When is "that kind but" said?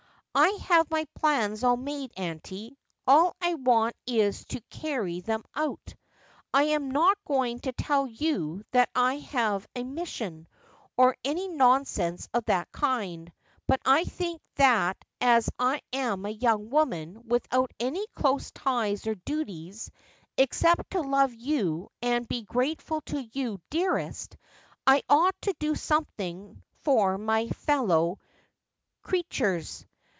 12.45-13.81